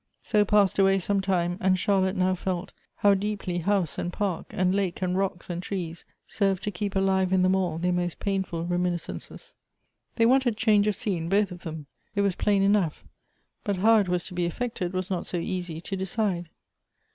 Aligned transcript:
So 0.23 0.43
passed 0.45 0.79
away 0.79 0.97
some 0.97 1.21
time, 1.21 1.59
and 1.61 1.77
Charlotte 1.77 2.15
now 2.15 2.33
felt 2.33 2.73
how 2.95 3.09
13 3.11 3.37
290 3.37 3.37
Goethe's 3.37 3.43
deeply 3.43 3.57
house 3.71 3.97
and 3.99 4.11
park, 4.11 4.47
and 4.49 4.73
lake 4.73 4.99
and 5.03 5.15
rocks 5.15 5.47
and 5.47 5.61
trees, 5.61 6.05
sei 6.25 6.51
ved 6.55 6.63
to 6.63 6.71
keep 6.71 6.95
alive 6.95 7.31
in 7.31 7.43
them 7.43 7.53
all 7.55 7.77
their 7.77 7.91
most 7.93 8.17
painful 8.17 8.65
remi 8.65 8.89
niscences. 8.89 9.53
They 10.15 10.25
wanted 10.25 10.57
change 10.57 10.87
of 10.87 10.95
scene, 10.95 11.29
both 11.29 11.51
of 11.51 11.61
them, 11.61 11.85
it 12.15 12.21
was 12.21 12.33
plain 12.35 12.63
enough; 12.63 13.03
but 13.63 13.77
how 13.77 13.97
it 13.97 14.09
was 14.09 14.23
to 14.23 14.33
be 14.33 14.47
effected 14.47 14.93
was 14.93 15.11
not 15.11 15.27
so 15.27 15.37
easy 15.37 15.79
to 15.81 15.95
decide. 15.95 16.49